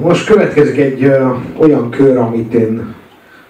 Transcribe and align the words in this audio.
Most 0.00 0.26
következik 0.26 0.78
egy 0.78 1.04
ö, 1.04 1.28
olyan 1.56 1.90
kör, 1.90 2.16
amit 2.16 2.54
én 2.54 2.94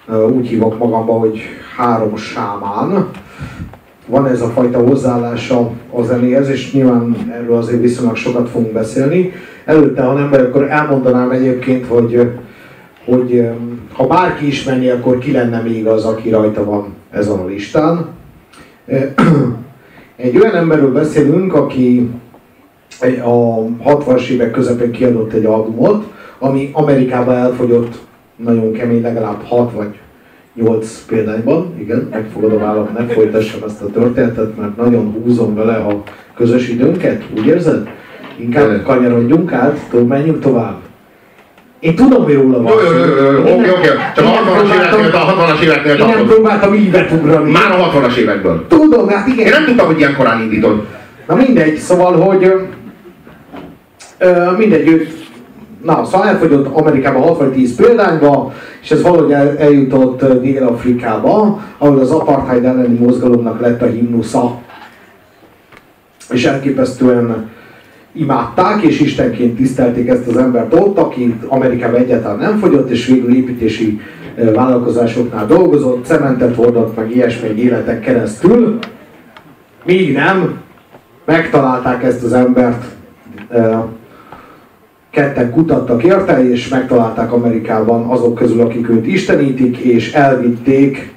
ö, 0.08 0.29
úgy 0.29 0.49
hívok 0.49 0.79
magamba, 0.79 1.12
hogy 1.12 1.41
három 1.76 2.17
sámán. 2.17 3.08
Van 4.06 4.26
ez 4.26 4.40
a 4.40 4.48
fajta 4.48 4.78
hozzáállása 4.78 5.70
a 5.90 6.02
zenéhez, 6.02 6.48
és 6.48 6.72
nyilván 6.72 7.16
erről 7.32 7.56
azért 7.56 7.80
viszonylag 7.80 8.16
sokat 8.16 8.48
fogunk 8.48 8.72
beszélni. 8.72 9.32
Előtte, 9.64 10.02
ha 10.02 10.12
nem 10.12 10.30
vagy, 10.30 10.40
akkor 10.40 10.70
elmondanám 10.70 11.30
egyébként, 11.30 11.86
hogy, 11.86 12.30
hogy 13.04 13.48
ha 13.93 14.06
bárki 14.06 14.46
ismerni, 14.46 14.88
akkor 14.88 15.18
ki 15.18 15.32
lenne 15.32 15.61
még 15.61 15.86
az, 15.86 16.04
aki 16.04 16.30
rajta 16.30 16.64
van 16.64 16.95
ezen 17.11 17.38
a 17.38 17.46
listán. 17.46 18.06
Egy 20.16 20.36
olyan 20.36 20.54
emberről 20.54 20.93
beszélünk, 20.93 21.54
aki 21.54 22.11
a 23.24 23.64
60-as 23.84 24.29
évek 24.29 24.50
közepén 24.50 24.90
kiadott 24.90 25.32
egy 25.32 25.45
albumot, 25.45 26.04
ami 26.43 26.70
Amerikában 26.72 27.36
elfogyott 27.36 27.98
nagyon 28.36 28.72
kemény, 28.72 29.03
legalább 29.03 29.43
6 29.44 29.72
vagy 29.72 29.94
8 30.54 31.04
példányban. 31.07 31.75
Igen, 31.79 32.08
megfogadom 32.11 32.62
állam, 32.62 32.89
ne 32.98 33.05
folytassam 33.06 33.61
ezt 33.67 33.83
a 33.83 33.86
történetet, 33.86 34.56
mert 34.56 34.77
nagyon 34.77 35.12
húzom 35.12 35.55
vele 35.55 35.75
a 35.75 36.03
közös 36.36 36.69
időnket, 36.69 37.22
úgy 37.39 37.47
érzed? 37.47 37.89
Inkább 38.36 38.83
kanyarodjunk 38.83 39.53
át, 39.53 39.78
tudom, 39.91 40.06
menjünk 40.06 40.41
tovább. 40.41 40.77
Én 41.81 41.94
tudom, 41.94 42.25
hogy 42.25 42.34
róla 42.34 42.62
van. 42.62 42.72
Jó, 42.72 42.92
jó, 42.92 43.05
jó, 43.05 43.31
jó, 43.31 43.59
oké, 43.59 43.70
oké. 43.70 43.89
Csak 44.14 44.25
a 44.25 44.28
60-as 44.28 44.72
éveknél, 44.72 45.11
a 45.12 45.55
60-as 45.55 45.61
éveknél 45.62 45.95
Én 45.95 46.06
nem 46.06 46.27
próbáltam 46.27 46.75
ívet 46.75 47.12
ugrani. 47.12 47.50
Már 47.50 47.70
a 47.72 47.91
60-as 47.91 48.17
évekből. 48.17 48.67
Tudom, 48.69 49.09
hát 49.09 49.27
igen. 49.27 49.47
Én 49.47 49.53
nem 49.53 49.64
tudtam, 49.64 49.86
hogy 49.86 49.98
ilyen 49.98 50.17
korán 50.17 50.41
indítod. 50.41 50.86
Na 51.27 51.34
mindegy, 51.34 51.77
szóval, 51.77 52.20
hogy 52.20 52.45
ö, 52.45 52.61
ö, 54.19 54.56
mindegy, 54.56 54.89
ő, 54.89 55.09
na, 55.83 56.05
szóval 56.05 56.28
elfogyott 56.28 56.67
Amerikában 56.67 57.36
60-10 57.39 57.70
példányba, 57.77 58.53
és 58.83 58.91
ez 58.91 59.03
valahogy 59.03 59.33
el, 59.33 59.59
eljutott 59.59 60.23
ö, 60.23 60.41
Dél-Afrikába, 60.41 61.61
ahol 61.79 61.98
az 61.98 62.11
apartheid 62.11 62.65
elleni 62.65 62.98
mozgalomnak 62.98 63.61
lett 63.61 63.83
a 63.83 63.87
himnusza. 63.87 64.61
És 66.31 66.45
elképesztően 66.45 67.51
imádták, 68.12 68.83
és 68.83 69.01
istenként 69.01 69.56
tisztelték 69.56 70.09
ezt 70.09 70.27
az 70.27 70.37
embert 70.37 70.75
ott, 70.75 70.98
aki 70.98 71.34
Amerikában 71.47 72.01
egyáltalán 72.01 72.39
nem 72.39 72.59
fogyott, 72.59 72.91
és 72.91 73.06
végül 73.06 73.34
építési 73.34 74.01
ö, 74.37 74.53
vállalkozásoknál 74.53 75.47
dolgozott, 75.47 76.05
cementet 76.05 76.56
hordott, 76.56 76.97
meg 76.97 77.11
ilyesmi 77.17 77.49
életek 77.49 78.01
keresztül. 78.01 78.78
Míg 79.84 80.12
nem, 80.12 80.61
megtalálták 81.25 82.03
ezt 82.03 82.23
az 82.23 82.33
embert, 82.33 82.84
ö, 83.51 83.75
ketten 85.13 85.51
kutattak 85.51 86.03
érte, 86.03 86.49
és 86.51 86.69
megtalálták 86.69 87.33
Amerikában 87.33 88.05
azok 88.05 88.35
közül, 88.35 88.61
akik 88.61 88.89
őt 88.89 89.07
istenítik, 89.07 89.77
és 89.77 90.13
elvitték 90.13 91.15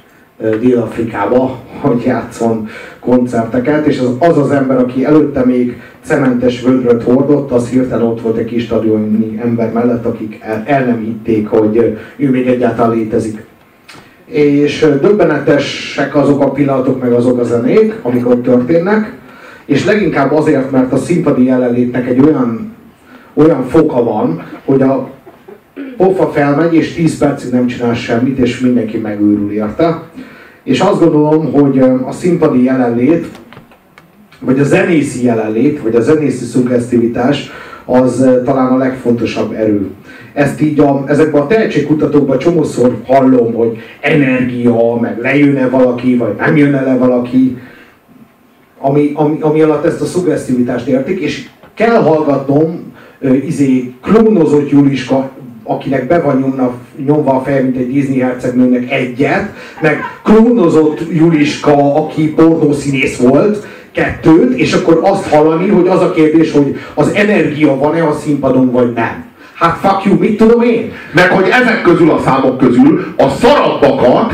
Dél-Afrikába, 0.60 1.60
hogy 1.82 2.04
játszon 2.06 2.68
koncerteket, 3.00 3.86
és 3.86 4.00
az, 4.00 4.16
az 4.20 4.38
az 4.38 4.52
ember, 4.52 4.78
aki 4.78 5.06
előtte 5.06 5.46
még 5.46 5.82
cementes 6.02 6.62
vödröt 6.62 7.04
hordott, 7.04 7.52
az 7.52 7.70
hirtelen 7.70 8.06
ott 8.06 8.22
volt 8.22 8.38
egy 8.38 8.46
kis 8.46 8.64
stadioni 8.64 9.40
ember 9.44 9.72
mellett, 9.72 10.06
akik 10.06 10.40
el, 10.42 10.64
el 10.66 10.86
nem 10.86 11.00
hitték, 11.00 11.48
hogy 11.48 11.98
ő 12.16 12.30
még 12.30 12.48
egyáltalán 12.48 12.96
létezik. 12.96 13.46
És 14.26 14.80
döbbenetesek 15.02 16.16
azok 16.16 16.42
a 16.42 16.52
pillanatok, 16.52 17.02
meg 17.02 17.12
azok 17.12 17.40
a 17.40 17.44
zenék, 17.44 17.94
amik 18.02 18.30
ott 18.30 18.44
történnek, 18.44 19.14
és 19.66 19.86
leginkább 19.86 20.32
azért, 20.32 20.72
mert 20.72 20.94
a 20.94 20.98
színpadi 20.98 21.44
jelenlétnek 21.44 22.08
egy 22.08 22.20
olyan, 22.20 22.75
olyan 23.36 23.64
foka 23.64 24.04
van, 24.04 24.44
hogy 24.66 24.82
a 24.82 25.10
pofa 25.98 26.28
felmegy, 26.28 26.74
és 26.74 26.94
10 26.94 27.18
percig 27.18 27.52
nem 27.52 27.68
csinál 27.68 27.94
semmit, 27.94 28.38
és 28.38 28.60
mindenki 28.60 28.98
megőrül 28.98 29.52
érte. 29.52 30.04
És 30.64 30.80
azt 30.80 31.00
gondolom, 31.00 31.52
hogy 31.52 31.80
a 31.80 32.12
színpadi 32.12 32.64
jelenlét, 32.64 33.26
vagy 34.40 34.60
a 34.60 34.64
zenészi 34.64 35.24
jelenlét, 35.24 35.82
vagy 35.82 35.96
a 35.96 36.02
zenészi 36.02 36.46
szuggesztivitás, 36.46 37.52
az 37.86 38.30
talán 38.46 38.72
a 38.72 38.78
legfontosabb 38.78 39.54
erő. 39.54 39.90
Ezt 40.34 40.62
így 40.62 40.80
a, 40.80 41.04
ezekben 41.08 41.42
a 41.42 41.48
tehetségkutatókban 41.48 42.38
csomószor 42.38 42.98
hallom, 43.06 43.54
hogy 43.54 43.78
energia, 44.02 44.98
meg 45.02 45.20
lejönne 45.20 45.70
valaki, 45.70 46.16
vagy 46.16 46.36
nem 46.38 46.58
jönne 46.58 46.82
le 46.82 46.98
valaki, 46.98 47.58
ami, 48.80 49.12
ami, 49.14 49.38
ami 49.42 49.62
alatt 49.62 49.86
ezt 49.86 50.02
a 50.02 50.06
szuggesztivitást 50.06 50.88
értik, 50.88 51.20
és 51.20 51.48
kell 51.74 52.02
hallgatnom 52.02 52.85
izé, 53.46 53.94
klónozott 54.02 54.70
Juliska, 54.70 55.32
akinek 55.64 56.08
be 56.08 56.22
van 56.22 56.38
nyomna, 56.40 56.74
nyomva 57.06 57.32
a 57.32 57.42
feje, 57.42 57.62
mint 57.62 57.78
egy 57.78 57.92
Disney 57.92 58.20
hercegnőnek 58.20 58.92
egyet, 58.92 59.54
meg 59.82 60.00
klónozott 60.24 61.00
Juliska, 61.12 61.96
aki 61.96 62.34
pornószínész 62.34 63.18
volt, 63.18 63.68
kettőt, 63.92 64.58
és 64.58 64.74
akkor 64.74 65.00
azt 65.04 65.30
hallani, 65.30 65.68
hogy 65.68 65.88
az 65.88 66.02
a 66.02 66.12
kérdés, 66.12 66.52
hogy 66.52 66.76
az 66.94 67.12
energia 67.14 67.78
van-e 67.78 68.08
a 68.08 68.14
színpadon, 68.14 68.72
vagy 68.72 68.94
nem. 68.94 69.24
Hát 69.54 69.78
fuck 69.78 70.06
you, 70.06 70.18
mit 70.20 70.38
tudom 70.38 70.62
én? 70.62 70.92
Meg 71.14 71.30
hogy 71.30 71.48
ezek 71.62 71.82
közül 71.82 72.12
a 72.12 72.22
számok 72.26 72.58
közül 72.58 73.14
a 73.18 73.30
szarabbakat 73.30 74.34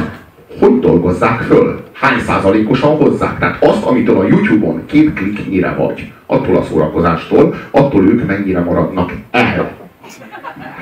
hogy 0.61 0.79
dolgozzák 0.79 1.41
föl? 1.41 1.79
Hány 1.93 2.19
százalékosan 2.19 2.95
hozzák? 2.95 3.39
Tehát 3.39 3.63
azt, 3.63 3.83
amitől 3.83 4.17
a 4.17 4.27
YouTube-on 4.27 4.85
két 4.85 5.13
kliknyire 5.13 5.73
vagy, 5.73 6.11
attól 6.25 6.57
a 6.57 6.63
szórakozástól, 6.63 7.55
attól 7.71 8.05
ők 8.05 8.27
mennyire 8.27 8.59
maradnak 8.59 9.11
el. 9.31 9.71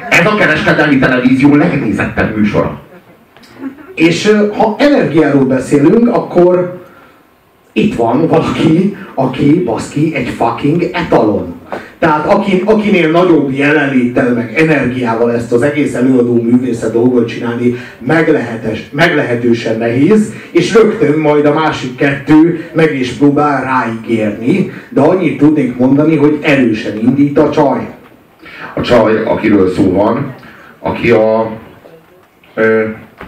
Ez 0.09 0.25
a 0.25 0.35
kereskedelmi 0.35 0.99
televízió 0.99 1.55
legnézettebb 1.55 2.35
műsora. 2.35 2.79
És 3.95 4.35
ha 4.57 4.75
energiáról 4.77 5.45
beszélünk, 5.45 6.15
akkor 6.15 6.81
itt 7.79 7.95
van 7.95 8.27
valaki, 8.27 8.95
aki 9.13 9.63
baszki 9.63 10.15
egy 10.15 10.27
fucking 10.27 10.89
etalon. 10.91 11.53
Tehát 11.99 12.33
aki, 12.33 12.61
akinél 12.65 13.11
nagyobb 13.11 13.51
jelenléttel, 13.51 14.33
meg 14.33 14.53
energiával 14.55 15.33
ezt 15.33 15.51
az 15.51 15.61
egész 15.61 15.93
előadó 15.93 16.41
művészet 16.41 16.93
dolgot 16.93 17.27
csinálni 17.27 17.75
meglehetes, 17.99 18.89
meglehetősen 18.91 19.77
nehéz, 19.77 20.33
és 20.51 20.73
rögtön 20.73 21.19
majd 21.19 21.45
a 21.45 21.53
másik 21.53 21.95
kettő 21.95 22.69
meg 22.73 22.99
is 22.99 23.11
próbál 23.11 23.63
ráígérni, 23.63 24.71
de 24.89 25.01
annyit 25.01 25.37
tudnék 25.37 25.77
mondani, 25.77 26.15
hogy 26.15 26.39
erősen 26.41 26.97
indít 26.97 27.37
a 27.37 27.49
csaj. 27.49 27.87
A 28.75 28.81
csaj, 28.81 29.23
akiről 29.23 29.69
szó 29.69 29.91
van, 29.91 30.35
aki 30.79 31.11
a, 31.11 31.39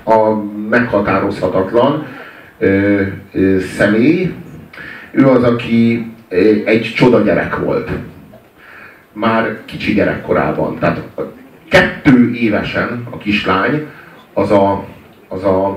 a 0.04 0.44
meghatározhatatlan 0.70 2.06
ö, 2.62 3.60
személy, 3.60 4.34
ő 5.12 5.28
az, 5.28 5.44
aki 5.44 6.12
egy 6.66 6.92
csoda 6.96 7.22
gyerek 7.22 7.58
volt. 7.58 7.90
Már 9.14 9.60
kicsi 9.66 9.94
gyerekkorában. 9.94 10.80
Tehát 10.80 11.02
kettő 11.70 12.34
évesen 12.34 13.08
a 13.10 13.18
kislány 13.18 13.88
az 14.34 14.52
a, 14.52 14.86
az 15.28 15.44
a, 15.44 15.68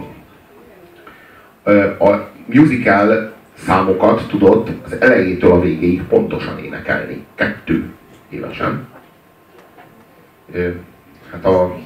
a 1.99 2.31
musical 2.47 3.33
számokat 3.55 4.29
tudott 4.29 4.69
az 4.85 5.01
elejétől 5.01 5.53
a 5.53 5.61
végéig 5.61 6.03
pontosan 6.03 6.59
énekelni. 6.59 7.25
Kettő 7.35 7.85
évesen. 8.29 8.87
Hát 11.33 11.45
a 11.45 11.79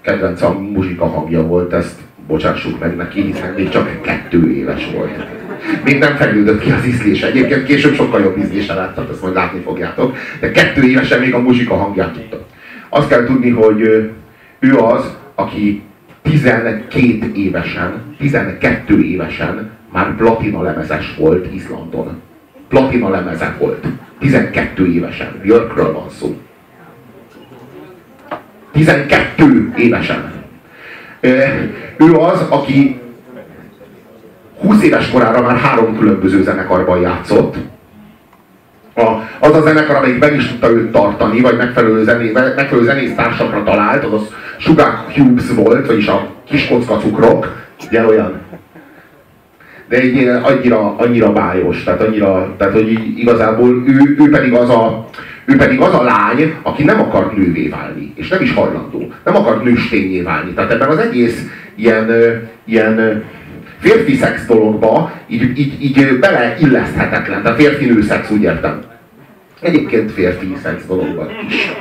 kedvenc 0.00 0.42
a 0.42 0.58
muzsika 0.58 1.06
hangja 1.06 1.42
volt, 1.42 1.72
ezt 1.72 2.00
bocsássuk 2.28 2.78
meg 2.78 2.96
neki, 2.96 3.22
hiszen 3.22 3.52
még 3.56 3.68
csak 3.68 4.02
kettő 4.02 4.52
éves 4.52 4.90
volt. 4.94 5.26
Még 5.84 5.98
nem 5.98 6.16
fejlődött 6.16 6.60
ki 6.60 6.70
az 6.70 6.86
ízlése. 6.86 7.26
Egyébként 7.26 7.64
később 7.64 7.94
sokkal 7.94 8.20
jobb 8.20 8.38
ízlése 8.38 8.74
lett, 8.74 8.94
tehát 8.94 9.10
ezt 9.10 9.22
majd 9.22 9.34
látni 9.34 9.60
fogjátok. 9.60 10.16
De 10.40 10.50
kettő 10.50 10.82
évesen 10.82 11.20
még 11.20 11.34
a 11.34 11.38
muzsika 11.38 11.74
hangját 11.74 12.12
tudta. 12.12 12.46
Azt 12.88 13.08
kell 13.08 13.24
tudni, 13.24 13.50
hogy 13.50 13.80
ő 14.58 14.76
az, 14.76 15.16
aki 15.34 15.82
12 16.22 17.32
évesen, 17.34 18.14
12 18.18 19.02
évesen 19.02 19.70
már 19.92 20.16
platina 20.16 20.62
lemezes 20.62 21.14
volt 21.18 21.54
Izlandon. 21.54 22.20
Platina 22.68 23.08
lemeze 23.08 23.56
volt. 23.58 23.86
12 24.18 24.92
évesen. 24.92 25.40
Björkről 25.42 25.92
van 25.92 26.10
szó. 26.10 26.36
12 28.72 29.72
évesen. 29.76 30.37
Ő 31.96 32.14
az, 32.14 32.40
aki 32.48 33.00
20 34.60 34.82
éves 34.82 35.10
korára 35.10 35.40
már 35.40 35.56
három 35.56 35.98
különböző 35.98 36.42
zenekarban 36.42 37.00
játszott. 37.00 37.54
A, 38.94 39.02
az 39.40 39.54
a 39.54 39.60
zenekar, 39.60 39.96
amelyik 39.96 40.18
meg 40.18 40.34
is 40.34 40.48
tudta 40.48 40.70
őt 40.70 40.92
tartani, 40.92 41.40
vagy 41.40 41.56
megfelelő, 41.56 42.04
zené, 42.04 42.30
megfelelő 42.32 42.84
zenésztársakra 42.84 43.62
talált, 43.62 44.04
az 44.04 44.12
a 44.12 44.26
Sugar 44.58 45.04
Cubes 45.12 45.50
volt, 45.54 45.86
vagyis 45.86 46.06
a 46.06 46.26
kiskocka 46.44 46.96
cukrok, 46.96 47.56
ugye 47.86 48.06
olyan. 48.06 48.40
De 49.88 49.96
egy 49.96 50.28
annyira, 50.28 50.96
annyira 50.96 51.32
bájos, 51.32 51.84
tehát 51.84 52.02
annyira, 52.02 52.54
tehát 52.58 52.74
hogy 52.74 53.18
igazából 53.18 53.68
ő, 53.68 54.16
ő 54.18 54.30
pedig 54.30 54.52
az 54.52 54.70
a, 54.70 55.08
Ő 55.48 55.56
pedig 55.56 55.80
az 55.80 55.94
a 55.94 56.02
lány, 56.02 56.54
aki 56.62 56.84
nem 56.84 57.00
akart 57.00 57.36
nővé 57.36 57.68
válni, 57.68 58.12
és 58.14 58.28
nem 58.28 58.42
is 58.42 58.52
hajlandó. 58.54 59.12
Nem 59.24 59.36
akart 59.36 59.64
nőstényé 59.64 60.20
válni. 60.20 60.52
Tehát 60.52 60.72
ebben 60.72 60.88
az 60.88 60.98
egész 60.98 61.42
ilyen, 61.74 62.10
ilyen 62.64 63.24
férfi 63.78 64.14
szex 64.14 64.46
dologba 64.46 65.12
így, 65.28 65.58
így, 65.58 65.82
így 65.84 66.18
beleilleszthetetlen. 66.18 67.42
Tehát 67.42 67.58
férfi-nő 67.58 68.02
szex, 68.02 68.30
úgy 68.30 68.42
értem. 68.42 68.80
Egyébként 69.60 70.12
férfi 70.12 70.56
szex 70.62 70.86
dologban 70.86 71.30
is. 71.48 71.72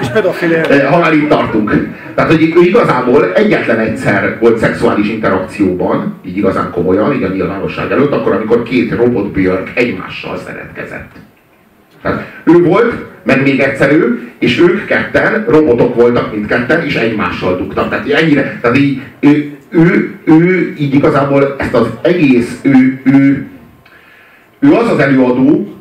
És 0.00 0.08
pedofilia. 0.08 0.88
Ha 0.90 0.98
már 0.98 1.12
itt 1.12 1.28
tartunk. 1.28 1.72
Tehát, 2.14 2.30
hogy 2.30 2.52
ő 2.56 2.60
igazából 2.60 3.32
egyetlen 3.32 3.78
egyszer 3.78 4.36
volt 4.40 4.58
szexuális 4.58 5.08
interakcióban, 5.08 6.20
így 6.26 6.36
igazán 6.36 6.70
komolyan, 6.70 7.14
így 7.14 7.22
a 7.22 7.28
nyilvánosság 7.28 7.90
előtt, 7.90 8.12
akkor, 8.12 8.32
amikor 8.32 8.62
két 8.62 8.94
robot 8.94 9.32
Björk 9.32 9.70
egymással 9.74 10.38
szeretkezett. 10.46 11.10
Ő 12.44 12.62
volt, 12.62 12.94
meg 13.22 13.42
még 13.42 13.60
egyszer 13.60 13.92
ő, 13.92 14.28
és 14.38 14.58
ők 14.58 14.84
ketten, 14.84 15.44
robotok 15.48 15.94
voltak 15.94 16.32
mindketten, 16.32 16.84
és 16.84 16.94
egymással 16.94 17.56
dugtak. 17.56 17.88
Tehát 17.88 18.10
ennyire, 18.10 18.58
tehát 18.60 18.78
így, 18.78 19.02
ő, 19.20 19.56
ő, 19.70 20.14
ő 20.24 20.74
így 20.78 20.94
igazából 20.94 21.54
ezt 21.58 21.74
az 21.74 21.86
egész, 22.02 22.60
ő, 22.62 23.00
ő, 23.04 23.46
ő 24.58 24.72
az 24.72 24.90
az 24.90 24.98
előadó, 24.98 25.74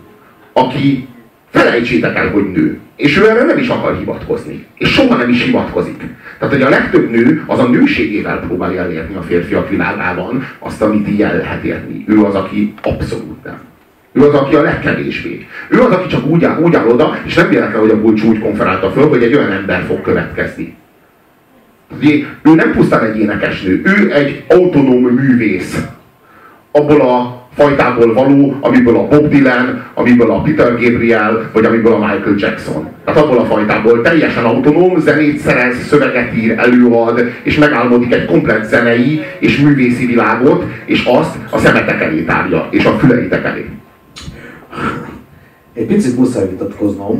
aki 0.53 1.07
felejtsétek 1.49 2.17
el, 2.17 2.29
hogy 2.29 2.51
nő. 2.51 2.79
És 2.95 3.17
ő 3.17 3.29
erre 3.29 3.43
nem 3.43 3.57
is 3.57 3.67
akar 3.67 3.97
hivatkozni. 3.97 4.65
És 4.77 4.89
soha 4.89 5.15
nem 5.15 5.29
is 5.29 5.43
hivatkozik. 5.43 6.03
Tehát, 6.39 6.53
hogy 6.53 6.63
a 6.63 6.69
legtöbb 6.69 7.09
nő 7.09 7.43
az 7.45 7.59
a 7.59 7.67
nőségével 7.67 8.39
próbálja 8.39 8.81
elérni 8.81 9.15
a 9.15 9.21
férfiak 9.21 9.69
világában 9.69 10.47
azt, 10.59 10.81
amit 10.81 11.21
el 11.21 11.37
lehet 11.37 11.63
érni. 11.63 12.03
Ő 12.07 12.23
az, 12.23 12.35
aki 12.35 12.73
abszolút 12.81 13.43
nem. 13.43 13.59
Ő 14.17 14.21
az, 14.21 14.33
aki 14.33 14.55
a 14.55 14.61
legkevésbé. 14.61 15.47
Ő 15.69 15.81
az, 15.81 15.91
aki 15.91 16.07
csak 16.07 16.25
úgy 16.25 16.43
áll, 16.43 16.61
úgy 16.61 16.75
áll 16.75 16.87
oda, 16.87 17.17
és 17.25 17.33
nem 17.33 17.49
véletlen, 17.49 17.79
hogy 17.79 17.89
a 17.89 18.01
Bulcs 18.01 18.23
úgy 18.23 18.39
konferálta 18.39 18.91
föl, 18.91 19.07
hogy 19.07 19.23
egy 19.23 19.35
olyan 19.35 19.51
ember 19.51 19.83
fog 19.87 20.01
következni. 20.01 20.75
Ő 22.43 22.55
nem 22.55 22.71
pusztán 22.71 23.03
egy 23.03 23.19
énekesnő, 23.19 23.81
ő 23.85 24.11
egy 24.13 24.43
autonóm 24.47 25.03
művész. 25.03 25.85
Abból 26.71 27.01
a 27.01 27.47
fajtából 27.55 28.13
való, 28.13 28.57
amiből 28.61 28.95
a 28.95 29.07
Bob 29.07 29.29
Dylan, 29.29 29.83
amiből 29.93 30.31
a 30.31 30.41
Peter 30.41 30.71
Gabriel, 30.71 31.49
vagy 31.53 31.65
amiből 31.65 31.93
a 31.93 31.97
Michael 31.97 32.35
Jackson. 32.37 32.89
Tehát 33.05 33.21
abból 33.21 33.37
a 33.37 33.45
fajtából 33.45 34.01
teljesen 34.01 34.43
autonóm, 34.43 34.99
zenét 34.99 35.37
szerez, 35.37 35.87
szöveget 35.87 36.35
ír, 36.35 36.55
előad, 36.57 37.31
és 37.43 37.57
megálmodik 37.57 38.13
egy 38.13 38.25
komplet 38.25 38.65
zenei 38.65 39.21
és 39.39 39.57
művészi 39.57 40.05
világot, 40.05 40.65
és 40.85 41.03
azt 41.03 41.35
a 41.49 41.57
szemetek 41.57 42.01
elé 42.01 42.21
tárja, 42.21 42.67
és 42.71 42.85
a 42.85 42.97
füleitek 42.97 43.45
elé. 43.45 43.65
Egy 45.73 45.85
picit 45.85 46.17
muszáj 46.17 46.49
vitatkoznom 46.49 47.19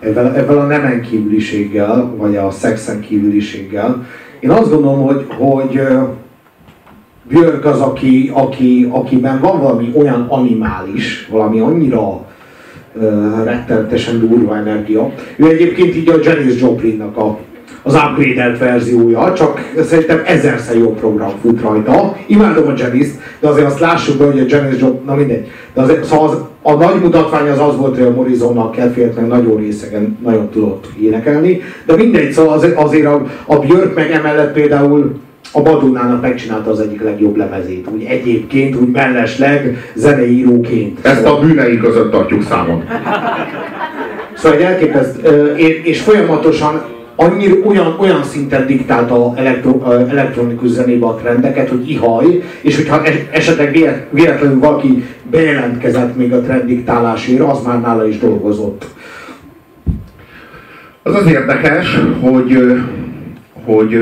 ebben, 0.00 0.34
ebben 0.34 0.56
a 0.56 0.66
nemen 0.66 1.00
kívüliséggel, 1.00 2.14
vagy 2.16 2.36
a 2.36 2.50
szexen 2.50 3.00
kívüliséggel. 3.00 4.06
Én 4.40 4.50
azt 4.50 4.70
gondolom, 4.70 5.02
hogy, 5.02 5.26
hogy 5.38 5.80
Björk 7.28 7.64
az, 7.64 7.80
aki, 7.80 8.30
aki, 8.34 8.88
akiben 8.90 9.40
van 9.40 9.60
valami 9.60 9.92
olyan 9.96 10.26
animális, 10.28 11.28
valami 11.30 11.60
annyira 11.60 12.26
uh, 12.94 13.44
rettenetesen 13.44 14.18
durva 14.18 14.56
energia. 14.56 15.12
Ő 15.36 15.48
egyébként 15.48 15.96
így 15.96 16.08
a 16.08 16.18
Janis 16.22 16.60
Joplinnak 16.60 17.16
a, 17.16 17.38
az 17.82 17.94
upgraded 17.94 18.58
verziója, 18.58 19.32
csak 19.32 19.72
szerintem 19.82 20.22
ezerszer 20.24 20.76
jobb 20.76 20.98
program 20.98 21.32
fut 21.40 21.60
rajta. 21.60 22.16
Imádom 22.26 22.66
a 22.66 22.72
janis 22.76 23.06
de 23.40 23.48
azért 23.48 23.66
azt 23.66 23.80
lássuk 23.80 24.18
be, 24.18 24.24
hogy 24.24 24.40
a 24.40 24.44
Janis 24.48 24.80
Joplin, 24.80 25.02
na 25.06 25.14
mindegy. 25.14 25.50
De 25.74 25.80
azért, 25.80 26.04
szóval 26.04 26.28
az, 26.28 26.36
a 26.62 26.72
nagy 26.72 27.00
mutatvány 27.00 27.48
az 27.48 27.58
az 27.58 27.76
volt, 27.76 27.96
hogy 27.96 28.06
a 28.06 28.10
Morrisonnak 28.10 28.72
kedvéért 28.72 29.16
meg 29.16 29.26
nagyon 29.26 29.56
részegen 29.56 30.18
nagyon 30.22 30.48
tudott 30.50 30.86
énekelni, 31.00 31.60
de 31.86 31.96
mindegy, 31.96 32.32
szóval 32.32 32.52
azért, 32.52 32.76
azért 32.76 33.06
a, 33.06 33.26
a 33.46 33.58
Björk 33.58 33.94
meg 33.94 34.10
emellett 34.10 34.52
például 34.52 35.20
a 35.52 35.60
Madonnának 35.60 36.22
megcsinálta 36.22 36.70
az 36.70 36.80
egyik 36.80 37.02
legjobb 37.02 37.36
lemezét, 37.36 37.86
úgy 37.92 38.02
egyébként, 38.02 38.76
úgy 38.76 38.90
mellesleg 38.90 39.90
zeneíróként. 39.94 41.06
Ezt 41.06 41.26
a 41.26 41.38
bűnei 41.38 41.78
között 41.78 42.10
tartjuk 42.10 42.42
számon. 42.42 42.84
Szóval 44.34 44.58
egy 44.58 44.64
elképeszt, 44.64 45.26
és 45.82 46.00
folyamatosan 46.00 46.82
annyira 47.16 47.54
olyan, 47.64 47.96
olyan 47.98 48.24
szinten 48.24 48.66
diktálta 48.66 49.32
elektro, 49.36 49.82
elektronikus 50.08 50.68
zenébe 50.68 51.06
a 51.06 51.14
trendeket, 51.14 51.68
hogy 51.68 51.90
ihaj, 51.90 52.42
és 52.60 52.76
hogyha 52.76 53.02
esetleg 53.30 53.72
véletlenül 54.10 54.58
valaki 54.58 55.04
bejelentkezett 55.30 56.16
még 56.16 56.32
a 56.32 56.40
trend 56.40 56.64
diktálásért, 56.64 57.40
az 57.40 57.62
már 57.64 57.80
nála 57.80 58.06
is 58.06 58.18
dolgozott. 58.18 58.86
Az 61.02 61.14
az 61.14 61.26
érdekes, 61.26 61.98
hogy, 62.20 62.80
hogy 63.64 63.92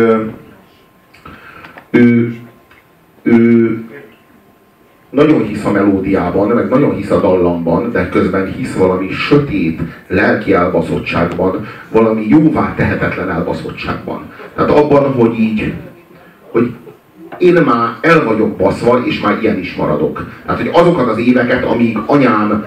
ő, 1.90 2.36
ő 3.22 3.84
nagyon 5.10 5.46
hisz 5.46 5.64
a 5.64 5.70
melódiában, 5.70 6.48
meg 6.48 6.68
nagyon 6.68 6.94
hisz 6.94 7.10
a 7.10 7.20
dallamban, 7.20 7.92
de 7.92 8.08
közben 8.08 8.52
hisz 8.52 8.74
valami 8.74 9.10
sötét 9.10 9.80
lelki 10.08 10.52
elbaszottságban, 10.52 11.66
valami 11.90 12.26
jóvá 12.28 12.74
tehetetlen 12.76 13.30
elbaszottságban. 13.30 14.22
Tehát 14.54 14.70
abban, 14.70 15.12
hogy 15.12 15.38
így, 15.38 15.74
hogy 16.50 16.74
én 17.38 17.62
már 17.62 17.88
el 18.00 18.24
vagyok 18.24 18.56
baszva, 18.56 19.02
és 19.04 19.20
már 19.20 19.38
ilyen 19.42 19.58
is 19.58 19.74
maradok. 19.74 20.26
Tehát, 20.46 20.60
hogy 20.60 20.70
azokat 20.72 21.08
az 21.08 21.18
éveket, 21.18 21.64
amíg 21.64 21.98
anyám 22.06 22.64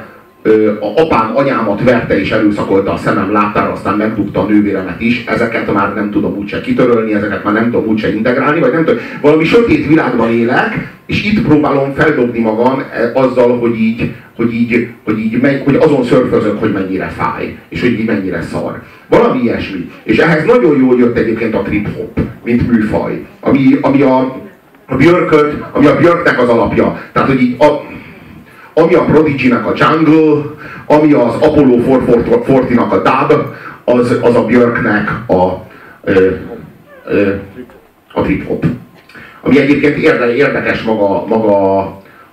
a 0.80 1.02
apám 1.02 1.32
anyámat 1.36 1.84
verte 1.84 2.20
és 2.20 2.32
erőszakolta 2.32 2.94
a 2.94 2.98
szemem 2.98 3.32
láttára, 3.32 3.72
aztán 3.72 3.98
megdugta 3.98 4.42
a 4.42 4.46
nővéremet 4.46 5.02
is, 5.02 5.26
ezeket 5.26 5.74
már 5.74 5.94
nem 5.94 6.12
tudom 6.12 6.38
úgyse 6.38 6.62
kitörölni, 6.62 7.14
ezeket 7.14 7.44
már 7.44 7.54
nem 7.54 7.72
tudom 7.72 7.88
úgyse 7.88 8.14
integrálni, 8.14 8.60
vagy 8.60 8.72
nem 8.72 8.86
tudom, 8.86 9.02
valami 9.22 9.44
sötét 9.44 9.88
világban 9.88 10.32
élek, 10.32 10.94
és 11.06 11.24
itt 11.24 11.42
próbálom 11.42 11.94
feldobni 11.94 12.40
magam 12.40 12.80
e, 12.80 13.12
azzal, 13.14 13.60
hogy 13.60 13.80
így, 13.80 14.14
hogy 14.36 14.54
így, 14.54 14.88
hogy 15.04 15.20
így 15.20 15.42
megy, 15.42 15.62
hogy 15.64 15.76
azon 15.76 16.04
szörfözök, 16.04 16.60
hogy 16.60 16.72
mennyire 16.72 17.08
fáj, 17.08 17.58
és 17.70 17.82
hogy 17.82 18.00
így 18.00 18.06
mennyire 18.06 18.42
szar. 18.42 18.82
Valami 19.08 19.42
ilyesmi. 19.42 19.92
És 20.04 20.18
ehhez 20.18 20.46
nagyon 20.46 20.78
jól 20.80 21.00
jött 21.00 21.18
egyébként 21.18 21.56
a 21.56 21.62
trip-hop, 21.62 22.20
mint 22.44 22.72
műfaj, 22.72 23.26
ami, 23.40 23.78
ami 23.82 24.02
a, 24.02 24.18
a 24.86 24.96
Björköt, 24.96 25.64
ami 25.72 25.86
a 25.86 25.96
Björknek 25.96 26.42
az 26.42 26.50
alapja. 26.50 27.02
Tehát, 27.12 27.30
hogy 27.30 27.42
így 27.42 27.56
a, 27.60 27.92
ami 28.74 28.94
a 28.94 29.04
Prodigy-nek 29.04 29.66
a 29.66 29.74
Jungle, 29.76 30.42
ami 30.86 31.14
az 31.14 31.34
Apollo 31.36 31.78
440-nak 31.78 32.90
a 32.90 32.98
Dub, 32.98 33.40
az, 33.84 34.18
az 34.22 34.36
a 34.36 34.46
Björknek 34.46 35.10
a, 35.28 35.66
ö, 36.04 36.30
ö, 37.06 37.34
a 38.14 38.22
trip-hop. 38.22 38.66
Ami 39.42 39.60
egyébként 39.60 39.98
érdekes 39.98 40.82
maga, 40.82 41.26
maga 41.28 41.80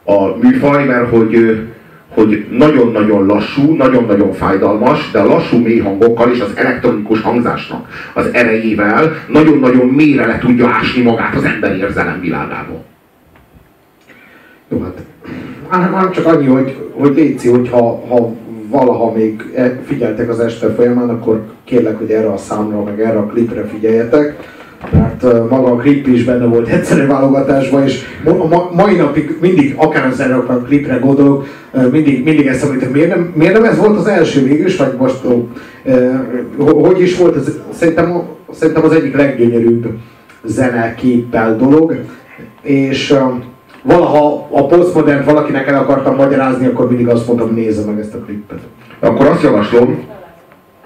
a 0.04 0.36
műfaj, 0.40 0.84
mert 0.84 1.08
hogy, 1.08 1.60
hogy 2.08 2.46
nagyon-nagyon 2.50 3.26
lassú, 3.26 3.74
nagyon-nagyon 3.76 4.32
fájdalmas, 4.32 5.10
de 5.10 5.18
a 5.18 5.26
lassú 5.26 5.58
mély 5.58 5.78
hangokkal 5.78 6.30
és 6.30 6.40
az 6.40 6.52
elektronikus 6.54 7.20
hangzásnak 7.20 8.10
az 8.12 8.28
erejével 8.32 9.24
nagyon-nagyon 9.28 9.86
mélyre 9.86 10.26
le 10.26 10.38
tudja 10.38 10.68
ásni 10.68 11.02
magát 11.02 11.34
az 11.34 11.44
ember 11.44 11.76
érzelem 11.76 12.20
világába. 12.20 12.84
Jó, 14.68 14.82
hát 14.82 15.09
hanem 15.70 16.10
csak 16.10 16.26
annyi, 16.26 16.46
hogy, 16.46 16.76
hogy 16.92 17.14
létszi, 17.14 17.48
hogy 17.48 17.68
ha, 17.68 18.04
ha 18.08 18.32
valaha 18.70 19.12
még 19.12 19.50
e, 19.54 19.80
figyeltek 19.84 20.28
az 20.28 20.40
este 20.40 20.68
folyamán, 20.68 21.08
akkor 21.08 21.42
kérlek, 21.64 21.98
hogy 21.98 22.10
erre 22.10 22.32
a 22.32 22.36
számra, 22.36 22.82
meg 22.82 23.00
erre 23.00 23.18
a 23.18 23.26
klipre 23.26 23.64
figyeljetek, 23.64 24.36
mert 24.92 25.22
maga 25.50 25.70
a 25.70 25.76
klip 25.76 26.06
is 26.06 26.24
benne 26.24 26.44
volt 26.44 26.68
egyszerű 26.68 27.06
válogatásban, 27.06 27.84
és 27.84 28.02
ma, 28.24 28.70
mai 28.74 28.96
napig 28.96 29.38
mindig, 29.40 29.74
akár 29.76 30.06
az 30.06 30.20
erre 30.20 30.34
a 30.34 30.62
klipre 30.62 30.96
gondolok, 30.96 31.46
mindig, 31.90 32.24
mindig 32.24 32.46
ezt 32.46 32.64
említem, 32.64 32.90
miért 32.90 33.08
nem, 33.08 33.32
miért 33.34 33.52
nem 33.52 33.64
ez 33.64 33.78
volt 33.78 33.98
az 33.98 34.06
első 34.06 34.42
végül 34.42 34.68
vagy 34.78 34.94
most, 34.98 35.24
hogy 36.58 37.00
is 37.00 37.16
volt, 37.16 37.36
ez, 37.36 37.58
szerintem, 37.72 38.22
szerintem 38.52 38.84
az 38.84 38.92
egyik 38.92 39.16
leggyönyörűbb 39.16 39.86
zeneképpel 40.44 41.56
dolog, 41.56 41.96
és 42.62 43.14
valaha 43.82 44.48
a 44.50 44.66
postmodern 44.66 45.24
valakinek 45.24 45.68
el 45.68 45.78
akartam 45.78 46.14
magyarázni, 46.14 46.66
akkor 46.66 46.88
mindig 46.88 47.08
azt 47.08 47.26
mondtam, 47.26 47.54
nézze 47.54 47.84
meg 47.84 47.98
ezt 47.98 48.14
a 48.14 48.18
klippet. 48.18 48.60
Akkor 48.98 49.26
azt 49.26 49.42
javaslom, 49.42 50.04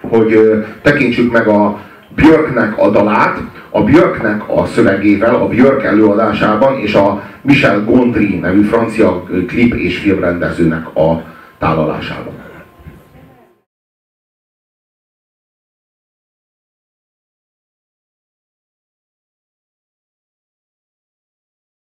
hogy 0.00 0.38
tekintsük 0.82 1.32
meg 1.32 1.48
a 1.48 1.78
Björknek 2.14 2.78
a 2.78 2.90
dalát, 2.90 3.38
a 3.70 3.82
Björknek 3.82 4.42
a 4.48 4.66
szövegével, 4.66 5.34
a 5.34 5.48
Björk 5.48 5.82
előadásában, 5.82 6.78
és 6.78 6.94
a 6.94 7.22
Michel 7.42 7.84
Gondry 7.84 8.38
nevű 8.38 8.62
francia 8.62 9.22
klip 9.46 9.74
és 9.74 9.98
filmrendezőnek 9.98 10.96
a 10.96 11.22
tálalásában. 11.58 12.43